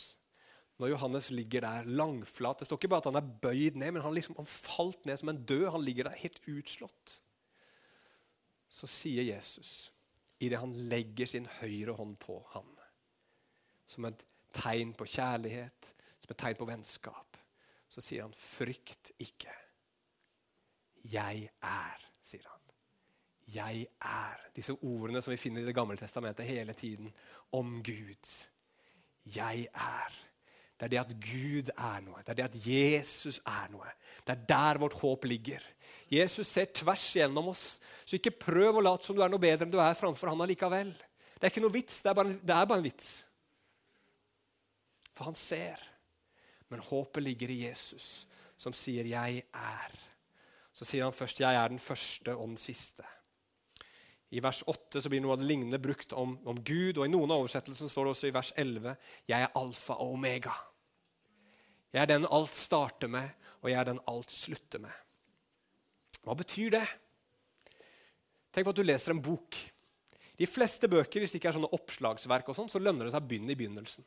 [0.77, 4.01] Når Johannes ligger der langflat Det står ikke bare at han er bøyd ned, men
[4.03, 5.69] han, liksom, han falt ned som en død.
[5.71, 7.21] Han ligger der helt utslått.
[8.69, 9.93] Så sier Jesus,
[10.43, 12.67] idet han legger sin høyre hånd på han,
[13.87, 17.39] som et tegn på kjærlighet, som et tegn på vennskap,
[17.89, 19.55] så sier han, 'Frykt ikke'.
[21.05, 22.64] Jeg er, sier han.
[23.53, 24.45] Jeg er.
[24.55, 27.11] Disse ordene som vi finner i Det gamle testamentet hele tiden
[27.53, 28.31] om Gud.
[29.35, 30.15] Jeg er.
[30.75, 32.21] Det er det at Gud er noe.
[32.25, 33.87] Det er det at Jesus er noe.
[34.25, 35.63] Det er der vårt håp ligger.
[36.11, 39.65] Jesus ser tvers gjennom oss, så ikke prøv å late som du er noe bedre
[39.65, 40.91] enn du er framfor han allikevel.
[41.35, 43.09] Det er ikke noe vits, det er bare, det er bare en vits.
[45.15, 45.79] For han ser.
[46.69, 48.27] Men håpet ligger i Jesus,
[48.57, 49.99] som sier 'jeg er'.
[50.73, 53.14] Så sier han først 'jeg er den første og den siste'.
[54.33, 57.11] I vers 8 så blir noe av det lignende brukt om, om Gud, og i
[57.11, 58.95] noen av oversettelsene står det også i vers 11
[59.27, 60.55] 'Jeg er alfa og omega'.
[61.93, 63.29] Jeg er den alt starter med,
[63.61, 64.91] og jeg er den alt slutter med.
[66.25, 66.87] Hva betyr det?
[68.51, 69.55] Tenk på at du leser en bok.
[70.35, 73.23] De fleste bøker hvis det ikke er sånne oppslagsverk, og sånn, så lønner det seg
[73.23, 74.03] å begynne i begynnelsen.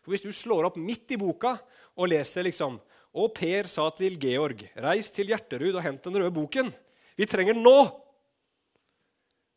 [0.00, 1.58] For Hvis du slår opp midt i boka
[1.98, 2.78] og leser liksom
[3.18, 6.68] Og Per sa til Georg, reis til Hjerterud og hent den røde boken.
[7.16, 8.04] Vi trenger den nå!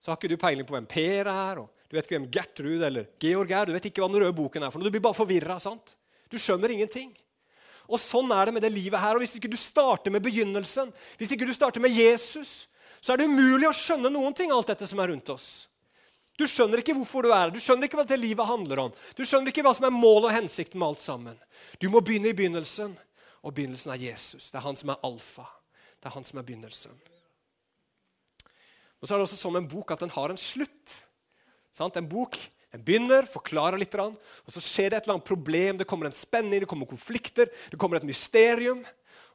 [0.02, 2.86] Så har ikke du peiling på hvem Per er, og du vet ikke hvem Gertrud
[2.88, 3.70] eller Georg er.
[3.70, 4.90] Du vet ikke hva den røde boken er for noe.
[4.90, 5.60] Du blir bare forvirra.
[5.62, 7.12] Du skjønner ingenting.
[7.92, 9.18] Og Sånn er det med det livet her.
[9.18, 12.66] Og Hvis ikke du starter med begynnelsen, hvis ikke du starter med Jesus,
[13.02, 15.52] så er det umulig å skjønne noen ting alt dette som er rundt oss.
[16.40, 18.94] Du skjønner ikke hvorfor du er her, du skjønner ikke hva dette livet handler om.
[19.14, 21.38] Du skjønner ikke hva som er målet og hensikten med alt sammen.
[21.78, 22.96] Du må begynne i begynnelsen,
[23.46, 24.50] og begynnelsen er Jesus.
[24.50, 25.46] Det er han som er alfa.
[26.02, 26.96] Det er han som er begynnelsen.
[29.02, 30.98] Og så er det også som en bok at den har en slutt.
[31.74, 31.98] Sant?
[31.98, 32.38] En bok
[32.72, 34.16] den begynner, forklarer litt, og
[34.54, 35.80] så skjer det et eller annet problem.
[35.82, 38.86] Det kommer en spenning, det kommer konflikter, det kommer et mysterium.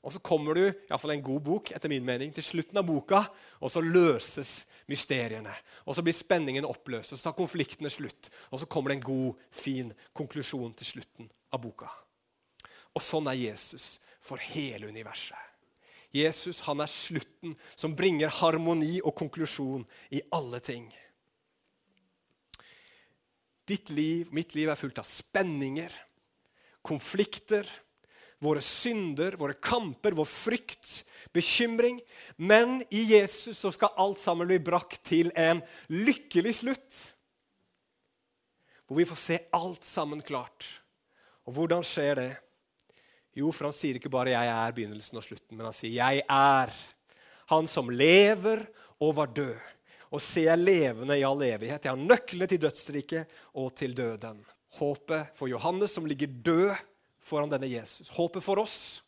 [0.07, 3.25] Og så kommer du, iallfall en god bok, etter min mening, til slutten av boka,
[3.59, 5.53] og så løses mysteriene.
[5.85, 8.31] Og så blir spenningen oppløst, og så tar konfliktene slutt.
[8.55, 11.91] Og så kommer det en god, fin konklusjon til slutten av boka.
[12.97, 15.37] Og sånn er Jesus for hele universet.
[16.15, 20.87] Jesus han er slutten som bringer harmoni og konklusjon i alle ting.
[23.67, 25.91] Ditt liv, mitt liv er fullt av spenninger,
[26.87, 27.67] konflikter,
[28.39, 31.03] våre synder, våre kamper, vår frykt,
[31.35, 31.99] bekymring.
[32.37, 37.03] Men i Jesus så skal alt sammen bli brakt til en lykkelig slutt.
[38.87, 40.69] Hvor vi får se alt sammen klart.
[41.47, 42.33] Og hvordan skjer det?
[43.37, 46.23] Jo, for han sier ikke bare 'jeg er begynnelsen og slutten', men han sier 'jeg
[46.29, 46.73] er
[47.47, 48.67] han som lever
[49.01, 49.73] og var død'.
[50.11, 51.85] Og ser jeg levende i all evighet.
[51.85, 54.45] Jeg har nøklene til dødsriket og til døden.
[54.79, 56.77] Håpet for Johannes, som ligger død
[57.21, 58.09] foran denne Jesus.
[58.09, 59.03] Håpet for oss,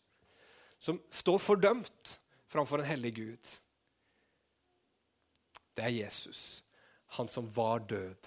[0.78, 3.60] som står fordømt framfor en hellig Gud.
[5.76, 6.64] Det er Jesus,
[7.06, 8.26] han som var død,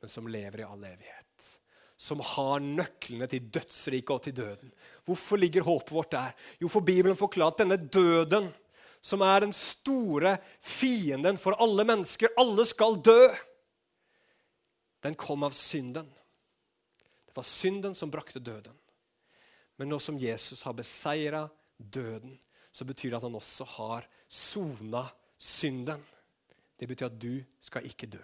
[0.00, 1.17] men som lever i all evighet.
[1.98, 4.72] Som har nøklene til dødsriket og til døden.
[5.04, 6.34] Hvorfor ligger håpet vårt der?
[6.62, 8.52] Jo, for Bibelen forklarer at denne døden,
[9.02, 13.28] som er den store fienden for alle mennesker Alle skal dø!
[15.02, 16.08] Den kom av synden.
[17.26, 18.74] Det var synden som brakte døden.
[19.78, 21.44] Men nå som Jesus har beseira
[21.78, 22.34] døden,
[22.72, 25.04] så betyr det at han også har sona
[25.38, 26.02] synden.
[26.78, 28.22] Det betyr at du skal ikke dø,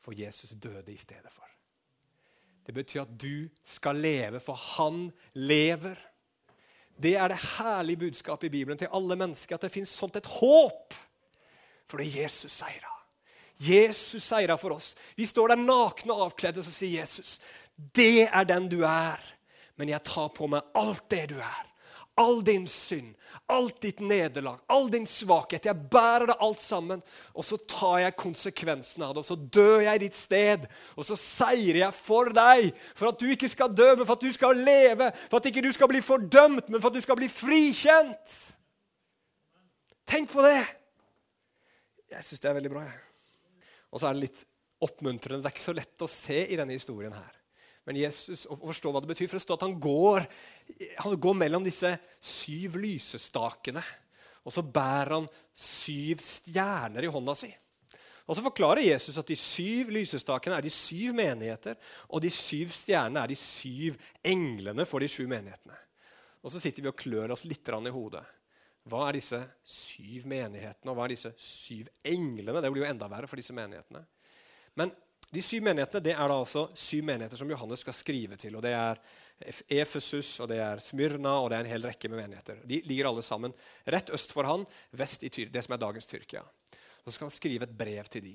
[0.00, 1.44] for Jesus døde i stedet for.
[2.66, 5.98] Det betyr at du skal leve, for han lever.
[7.00, 10.28] Det er det herlige budskapet i Bibelen til alle mennesker, at det fins sånt et
[10.38, 10.94] håp.
[11.88, 12.92] For det er Jesus seira.
[13.60, 14.94] Jesus seira for oss.
[15.16, 17.40] Vi står der nakne og avkledde, og så sier Jesus,
[17.76, 19.20] 'Det er den du er,
[19.76, 21.69] men jeg tar på meg alt det du er.'
[22.20, 23.14] All din synd,
[23.50, 25.64] alt ditt nederlag, all din svakhet.
[25.66, 27.00] Jeg bærer det alt sammen,
[27.32, 29.22] og så tar jeg konsekvensen av det.
[29.22, 32.70] Og så dør jeg i ditt sted, og så seirer jeg for deg.
[32.98, 35.10] For at du ikke skal dø, men for at du skal leve.
[35.30, 38.36] For at ikke du skal bli fordømt, men for at du skal bli frikjent.
[40.10, 40.60] Tenk på det!
[42.10, 42.86] Jeg syns det er veldig bra.
[43.90, 44.46] Og så er det litt
[44.82, 45.44] oppmuntrende.
[45.44, 47.39] Det er ikke så lett å se i denne historien her.
[47.90, 50.26] Men Jesus, å forstå hva det betyr, for det står at han går,
[51.02, 51.90] han går mellom disse
[52.22, 53.82] syv lysestakene.
[54.46, 57.50] Og så bærer han syv stjerner i hånda si.
[58.30, 61.74] Og Så forklarer Jesus at de syv lysestakene er de syv menigheter,
[62.14, 65.74] og de syv stjernene er de syv englene for de sju menighetene.
[66.46, 68.22] Og Så sitter vi og klør oss litt i hodet.
[68.86, 72.62] Hva er disse syv menighetene, og hva er disse syv englene?
[72.62, 74.06] Det blir jo enda verre for disse menighetene.
[74.78, 74.94] Men
[75.30, 78.56] de syv menighetene det er da altså syv menigheter som Johannes skal skrive til.
[78.58, 78.98] og Det er
[79.70, 82.58] Efesus, og det er Smyrna og det er en hel rekke med menigheter.
[82.66, 83.54] De ligger alle sammen
[83.86, 86.42] rett øst for han, vest i det som er dagens Tyrkia.
[87.04, 88.34] Så skal han skrive et brev til de.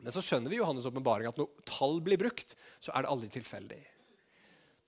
[0.00, 3.32] Men så skjønner vi Johannes' åpenbaring at når tall blir brukt, så er det aldri
[3.32, 3.80] tilfeldig.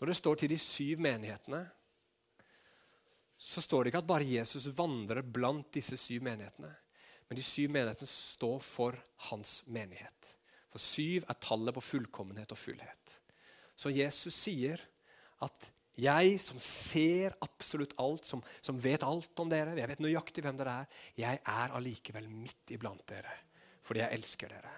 [0.01, 1.65] Når det står til de syv menighetene,
[3.43, 6.71] så står det ikke at bare Jesus vandrer blant disse syv menighetene.
[7.29, 8.97] Men de syv menighetene står for
[9.29, 10.37] hans menighet.
[10.73, 13.19] For syv er tallet på fullkommenhet og fullhet.
[13.77, 14.81] Så Jesus sier
[15.43, 20.45] at jeg som ser absolutt alt, som, som, vet alt om dere, jeg vet nøyaktig
[20.45, 23.41] hvem dere er, jeg er allikevel midt iblant dere
[23.83, 24.73] fordi jeg elsker dere.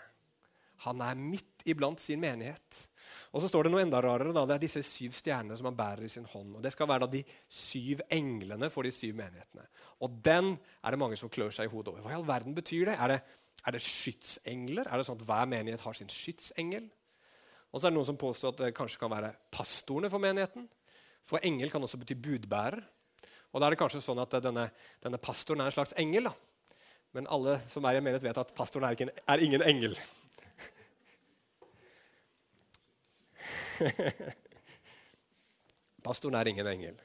[0.87, 2.79] Han er midt iblant sin menighet.
[3.37, 4.33] Og så står det noe enda rarere.
[4.33, 4.47] Da.
[4.49, 6.55] Det er disse syv stjernene som han bærer i sin hånd.
[6.57, 7.21] Og Det skal være da de
[7.53, 9.67] syv englene for de syv menighetene.
[10.01, 12.05] Og den er det mange som klør seg i hodet over.
[12.05, 12.97] Hva i all verden betyr det?
[12.97, 13.21] Er det
[13.65, 14.87] er det skytsengler?
[14.89, 16.87] Er det sånn at hver menighet har sin skytsengel?
[17.73, 20.69] Og så er det noen som påstår at det kanskje kan være pastorene for menigheten.
[21.25, 22.81] For engel kan også bety budbærer.
[23.55, 24.67] Og da er det kanskje sånn at denne,
[25.03, 26.25] denne pastoren er en slags engel.
[26.29, 26.35] da.
[27.15, 29.95] Men alle som er i en menighet, vet at pastoren er, en, er ingen engel.
[36.07, 36.97] pastoren er ingen engel.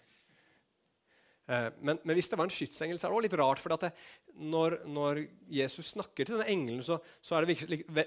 [1.50, 3.62] Eh, men, men, hvis det var en skytsengel, så er det også litt rart.
[3.64, 3.90] For det,
[4.38, 7.58] når, når, Jesus snakker til denne engelen, så, så det,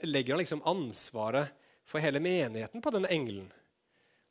[0.07, 1.51] legger han liksom ansvaret
[1.89, 3.51] for hele menigheten på denne engelen.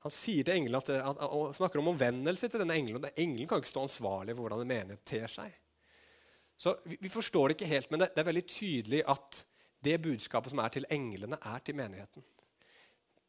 [0.01, 3.03] Han sier til engelen at, at, og snakker om omvendelse til denne engelen.
[3.03, 5.59] og Engelen kan ikke stå ansvarlig for hvordan en menighet ter seg.
[6.57, 9.43] Så vi, vi, forstår det ikke helt, men det, det er veldig tydelig at
[9.83, 12.23] det budskapet som er til englene, er til menigheten.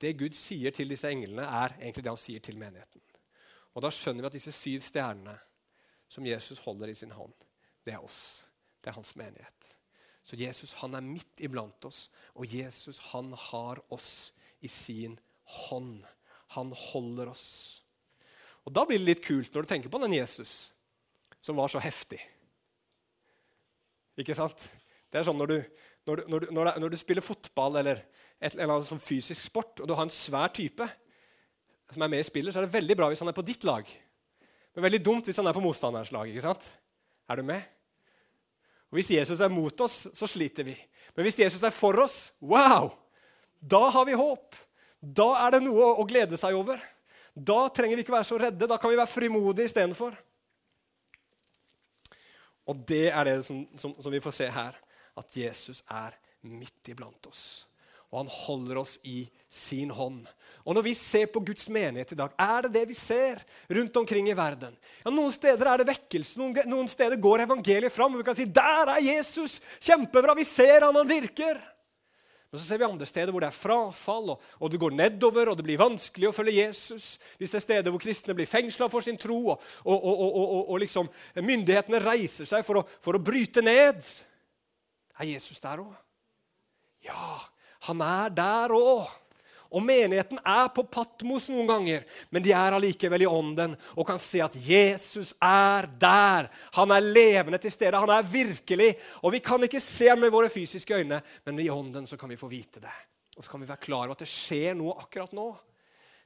[0.01, 3.03] Det Gud sier til disse englene, er egentlig det han sier til menigheten.
[3.73, 5.37] Og Da skjønner vi at disse syv stjernene
[6.13, 7.33] som Jesus holder i sin hånd,
[7.87, 8.43] det er oss.
[8.83, 9.69] Det er hans menighet.
[10.23, 12.07] Så Jesus han er midt iblant oss,
[12.39, 15.17] og Jesus han har oss i sin
[15.65, 16.03] hånd.
[16.55, 17.47] Han holder oss.
[18.63, 20.71] Og Da blir det litt kult når du tenker på den Jesus
[21.43, 22.21] som var så heftig.
[24.21, 24.69] Ikke sant?
[25.11, 25.59] Det er sånn når du,
[26.07, 28.05] når du, når du, når du spiller fotball eller
[28.39, 30.87] et eller annet sånn fysisk sport, og du har en svær type
[31.93, 33.67] som er med i spillet, så er det veldig bra hvis han er på ditt
[33.67, 33.89] lag.
[34.73, 36.29] Men veldig dumt hvis han er på motstanderens lag.
[36.29, 36.67] ikke sant?
[37.29, 37.63] Er du med?
[38.93, 40.77] Og Hvis Jesus er mot oss, så sliter vi.
[41.17, 42.91] Men hvis Jesus er for oss, wow!
[43.61, 44.57] Da har vi håp.
[45.01, 46.81] Da er det noe å glede seg over.
[47.33, 48.69] Da trenger vi ikke være så redde.
[48.69, 50.17] Da kan vi være frimodige istedenfor.
[52.69, 54.77] Og det er det som, som, som, vi får se her,
[55.19, 56.15] at Jesus er
[56.47, 57.65] midt iblant oss.
[58.13, 60.27] Og han holder oss i sin hånd.
[60.63, 63.41] Og Når vi ser på Guds menighet i dag, er det det vi ser
[63.73, 64.77] rundt omkring i verden?
[65.03, 68.13] Ja, Noen steder er det vekkelse, noen, noen steder går evangeliet fram.
[68.15, 69.61] og vi kan si, 'Der er Jesus!
[69.81, 70.37] Kjempebra!
[70.37, 71.73] Vi ser han, han virker!'
[72.53, 75.49] Men så ser vi andre steder hvor det er frafall, og, og, det går nedover,
[75.49, 77.19] og det blir vanskelig å følge Jesus.
[77.41, 80.05] Hvis det er steder hvor kristne blir fengsla for sin tro, og,
[80.69, 81.09] og, liksom
[81.41, 84.05] myndighetene reiser seg for å, for å bryte ned.
[85.17, 85.97] Er Jesus der òg?
[87.09, 87.41] Ja,
[87.89, 89.11] han er der òg.
[89.73, 94.19] Og menigheten er på Patmos noen ganger, men de er allikevel i ånden og kan
[94.21, 96.51] se at Jesus er der.
[96.77, 97.97] Han er levende til stede.
[97.97, 98.91] Han er virkelig.
[99.25, 102.29] Og vi kan ikke se ham med våre fysiske øyne, men i ånden så kan
[102.29, 102.93] vi få vite det.
[103.39, 105.49] Og så kan vi være klar over at det skjer noe akkurat nå.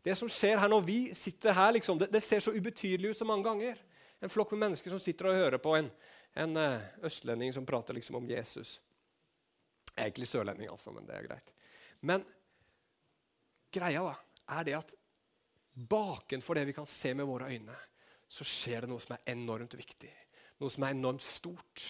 [0.03, 3.21] Det som skjer her når vi sitter her, liksom, det, det, ser så ubetydelig ut
[3.21, 3.79] så mange ganger.
[4.23, 5.93] En flokk med mennesker som sitter og hører på en,
[6.35, 8.81] en uh, østlending som prater liksom om Jesus.
[9.97, 11.53] Egentlig sørlending, altså, men det er greit.
[12.05, 12.25] Men
[13.73, 14.15] greia da,
[14.59, 14.95] er det at
[15.77, 17.77] bakenfor det vi kan se med våre øyne,
[18.29, 20.13] så skjer det noe som er enormt viktig.
[20.61, 21.85] Noe som er enormt stort.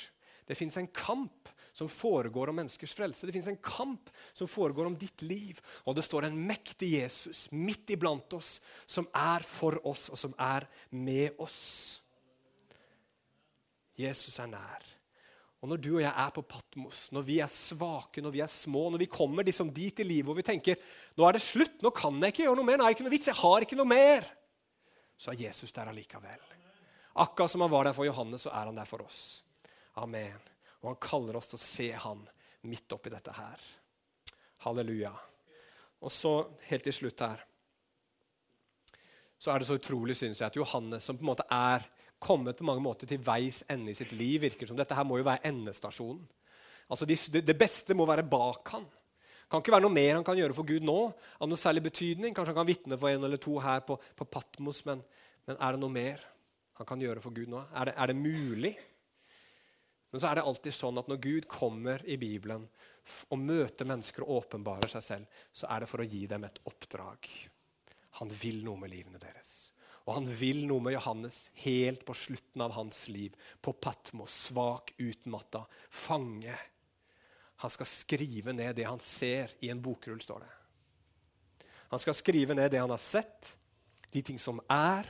[0.47, 3.27] Det fins en kamp som foregår om menneskers frelse.
[3.29, 5.59] Det fins en kamp som foregår om ditt liv.
[5.85, 8.57] Og det står en mektig Jesus midt iblant oss,
[8.88, 12.01] som er for oss, og som er med oss.
[13.97, 14.95] Jesus er nær.
[15.64, 18.51] Og Når du og jeg er på Patmos, når vi er svake, når vi er
[18.51, 20.77] små, når vi kommer liksom dit i livet hvor vi tenker
[21.16, 23.07] nå er det slutt, nå kan jeg ikke gjøre noe mer, nå er det ikke
[23.07, 24.29] noe vits, jeg har ikke noe mer,
[25.16, 26.45] så er Jesus der allikevel.
[27.25, 29.40] Akkurat som han var der for Johannes, så er han der for oss.
[29.97, 30.37] Amen.
[30.85, 32.21] Og han kaller oss til å se han
[32.69, 33.66] midt oppi dette her.
[34.66, 35.14] Halleluja.
[36.05, 36.37] Og så
[36.69, 37.45] helt til slutt her
[39.38, 41.85] så er det så utrolig, syns jeg, at Johannes, som på en måte er
[42.18, 44.40] kommet på mange måter til veis ende i sitt liv.
[44.40, 44.76] virker som.
[44.76, 46.24] Dette her må jo være endestasjonen.
[46.88, 48.87] Altså det, beste må være bak han.
[48.87, 50.98] Det kan ikke være noe mer han kan gjøre for Gud nå.
[51.40, 52.35] av noe særlig betydning.
[52.35, 55.02] Kanskje han kan vitne for en eller to her på, på Patmos, men,
[55.46, 56.22] men, er det noe mer
[56.79, 57.62] han kan gjøre for Gud nå?
[57.74, 58.74] Er det, er det mulig?
[60.11, 62.66] Men så er det alltid sånn at når Gud kommer i Bibelen
[63.31, 66.59] og møter mennesker og åpenbarer seg selv, så er det for å gi dem et
[66.66, 67.31] oppdrag.
[68.18, 69.70] Han vil noe med livene deres.
[70.07, 73.35] Og han vil noe med Johannes helt på slutten av hans liv.
[73.61, 76.55] På Patmos, svak, utmatta, fange.
[77.64, 80.53] Han skal skrive ned det han ser i en bokrull, står det.
[81.90, 83.57] Han skal skrive ned det han har sett,
[84.12, 85.09] de ting som er,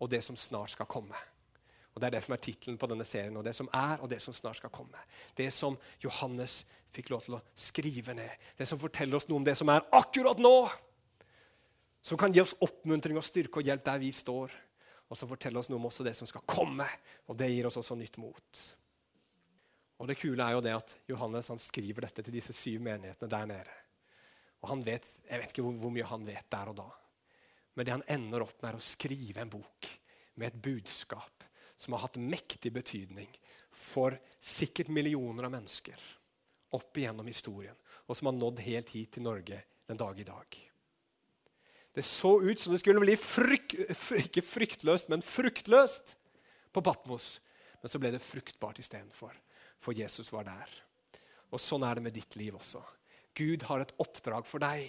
[0.00, 1.16] og det som snart skal komme.
[1.94, 3.36] Og Det er det som er tittelen på denne serien.
[3.36, 4.98] og Det som er, og det som snart skal komme.
[5.36, 8.30] Det som Johannes fikk lov til å skrive ned.
[8.58, 10.68] Det som forteller oss noe om det som er akkurat nå
[12.04, 14.52] som kan gi oss oppmuntring og styrke og hjelp der vi står.
[15.08, 16.86] Og som forteller oss noe om også det som skal komme.
[17.28, 18.64] Og det gir oss også nytt mot.
[20.00, 23.30] Og Det kule er jo det at Johannes han skriver dette til disse syv menighetene
[23.30, 23.78] der nede.
[24.60, 26.88] Og han vet, Jeg vet ikke hvor, hvor mye han vet der og da.
[27.74, 29.88] Men det han ender opp med, er å skrive en bok
[30.34, 33.32] med et budskap som har hatt mektig betydning
[33.74, 36.04] for sikkert millioner av mennesker
[36.74, 40.73] opp igjennom historien, og som har nådd helt hit til Norge den dag i dag.
[41.94, 43.76] Det så ut som det skulle bli fryk,
[44.18, 46.16] ikke fryktløst, men fruktløst
[46.74, 47.38] på Patmos.
[47.82, 49.34] Men så ble det fruktbart istedenfor,
[49.78, 50.70] for Jesus var der.
[51.54, 52.82] Og Sånn er det med ditt liv også.
[53.34, 54.88] Gud har et oppdrag for deg.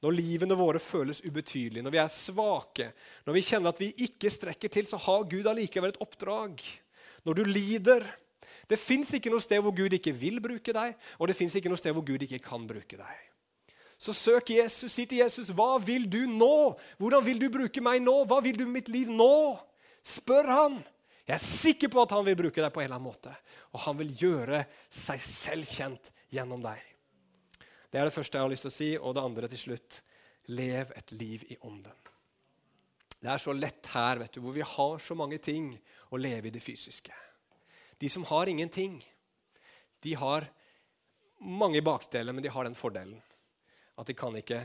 [0.00, 2.86] Når livene våre føles ubetydelige, når vi er svake,
[3.26, 6.62] når vi kjenner at vi ikke strekker til, så har Gud allikevel et oppdrag.
[7.28, 8.06] Når du lider
[8.70, 11.72] Det fins ikke noe sted hvor Gud ikke vil bruke deg, og det fins ikke
[11.72, 13.29] noe sted hvor Gud ikke kan bruke deg.
[14.00, 14.92] Så søk Jesus.
[14.92, 16.78] Si til Jesus, 'Hva vil du nå?
[16.98, 18.24] Hvordan vil du bruke meg nå?
[18.24, 19.60] Hva vil du med mitt liv nå?'
[20.02, 20.84] Spør han.
[21.26, 23.34] Jeg er sikker på at han vil bruke deg på en eller annen måte.
[23.72, 26.80] Og han vil gjøre seg selv kjent gjennom deg.
[27.92, 28.90] Det er det første jeg har lyst til å si.
[28.98, 30.02] Og det andre til slutt
[30.48, 31.92] lev et liv i ånden.
[33.20, 35.74] Det er så lett her, vet du, hvor vi har så mange ting
[36.08, 37.12] å leve i det fysiske.
[38.00, 39.04] De som har ingenting,
[40.00, 40.48] de har
[41.38, 43.20] mange bakdeler, men de har den fordelen
[44.00, 44.64] at de kan ikke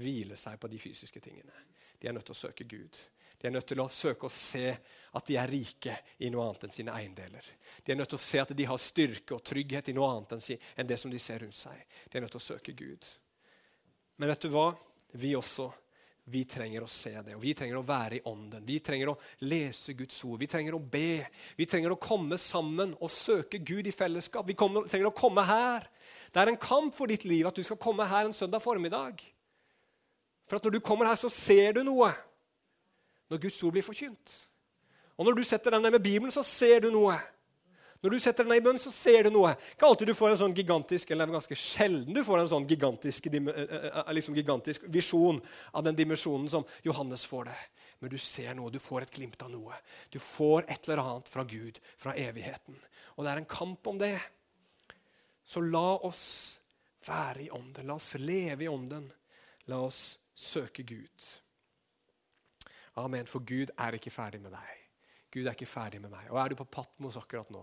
[0.00, 1.64] hvile seg på de fysiske tingene.
[1.98, 2.98] De er nødt til å søke Gud.
[3.36, 4.68] De er nødt til å søke å se
[5.16, 7.48] at de er rike i noe annet enn sine eiendeler.
[7.84, 10.36] De er nødt til å se at de har styrke og trygghet i noe annet
[10.36, 11.82] enn det som de ser rundt seg.
[12.08, 13.08] De er nødt til å søke Gud.
[14.16, 14.70] Men vet du hva?
[15.16, 15.68] Vi også
[16.28, 18.64] vi trenger å se det, og vi trenger å være i ånden.
[18.66, 21.20] Vi trenger å lese Guds ord, vi trenger å be.
[21.54, 24.42] Vi trenger å komme sammen og søke Gud i fellesskap.
[24.48, 25.86] Vi kommer, trenger å komme her
[26.36, 29.22] det er en kamp for ditt liv at du skal komme her en søndag formiddag.
[30.44, 32.10] For at når du kommer her, så ser du noe
[33.32, 34.34] når Guds ord blir forkynt.
[35.16, 37.16] Og når du setter deg ned med Bibelen, så ser du noe.
[38.04, 39.54] Når du setter deg ned i bønn, så ser du noe.
[39.72, 43.30] Ikke alltid du får en sånn gigantisk eller ganske sjelden du får en sånn gigantisk,
[43.32, 45.40] eh, eh, eh, liksom gigantisk visjon
[45.72, 47.58] av den dimensjonen som Johannes får det.
[48.04, 49.80] Men du ser noe, du får et glimt av noe.
[50.12, 52.76] Du får et eller annet fra Gud, fra evigheten.
[53.16, 54.18] Og det er en kamp om det.
[55.46, 56.26] Så la oss
[57.06, 57.86] være i ånden.
[57.86, 59.06] La oss leve i ånden.
[59.70, 61.28] La oss søke Gud.
[62.98, 63.28] Amen.
[63.30, 64.82] For Gud er ikke ferdig med deg.
[65.30, 66.30] Gud er ikke ferdig med meg.
[66.32, 67.62] Og er du på Patmos akkurat nå,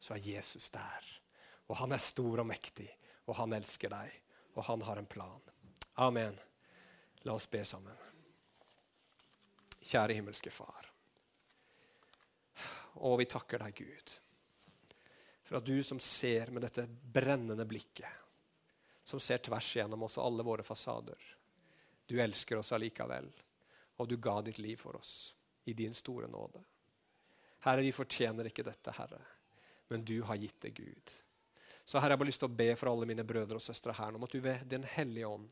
[0.00, 1.08] så er Jesus der.
[1.68, 2.88] Og han er stor og mektig,
[3.26, 4.14] og han elsker deg,
[4.54, 5.42] og han har en plan.
[6.00, 6.38] Amen.
[7.26, 7.96] La oss be sammen.
[9.80, 10.88] Kjære himmelske Far.
[13.00, 14.14] Og vi takker deg, Gud,
[15.50, 18.08] for at du som ser med dette brennende blikket,
[19.04, 21.18] som ser tvers gjennom oss og alle våre fasader,
[22.06, 23.26] du elsker oss allikevel,
[23.98, 25.34] og du ga ditt liv for oss
[25.66, 26.62] i din store nåde.
[27.66, 29.18] Herre, vi fortjener ikke dette, Herre,
[29.90, 31.16] men du har gitt det, Gud.
[31.82, 33.98] Så Herre, jeg har bare lyst til å be for alle mine brødre og søstre
[33.98, 35.50] her om at du ved Den hellige ånd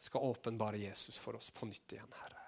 [0.00, 2.40] skal åpenbare Jesus for oss på nytt igjen, Herre.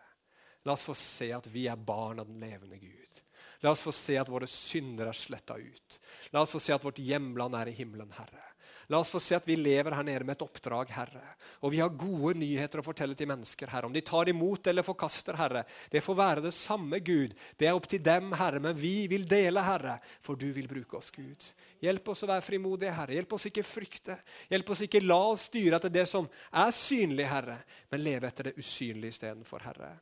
[0.64, 3.24] La oss få se at vi er barn av den levende Gud.
[3.60, 5.98] La oss få se at våre synder er sletta ut.
[6.34, 8.44] La oss få se at vårt hjemland er i himmelen, Herre.
[8.88, 11.34] La oss få se at vi lever her nede med et oppdrag, Herre.
[11.60, 13.90] Og vi har gode nyheter å fortelle til mennesker, Herre.
[13.90, 15.66] Om de tar imot eller forkaster, Herre.
[15.92, 17.34] Det får være det samme, Gud.
[17.60, 18.62] Det er opp til dem, Herre.
[18.64, 21.50] Men vi vil dele, Herre, for du vil bruke oss, Gud.
[21.84, 23.18] Hjelp oss å være frimodige, Herre.
[23.18, 24.16] Hjelp oss ikke frykte.
[24.48, 27.58] Hjelp oss ikke la oss styre etter det som er synlig, Herre,
[27.92, 29.92] men leve etter det usynlige istedenfor, Herre.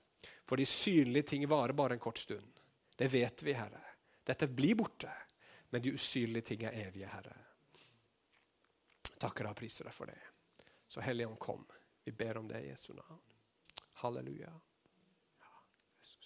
[0.46, 2.55] For de synlige ting varer bare en kort stund.
[2.96, 3.82] Det vet vi, Herre.
[4.24, 5.12] Dette blir borte.
[5.70, 7.34] Men de usynlige ting er evige, Herre.
[9.18, 10.18] Takker deg og priser deg for det.
[10.88, 11.66] Så Hellige Ånd, kom.
[12.04, 13.20] Vi ber om det i Jesu navn.
[14.02, 14.52] Halleluja.